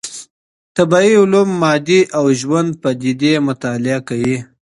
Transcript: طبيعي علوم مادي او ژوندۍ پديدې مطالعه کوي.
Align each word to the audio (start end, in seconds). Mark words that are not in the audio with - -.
طبيعي 0.77 1.13
علوم 1.21 1.49
مادي 1.61 1.99
او 2.17 2.23
ژوندۍ 2.39 2.77
پديدې 2.81 3.33
مطالعه 3.47 3.99
کوي. 4.07 4.37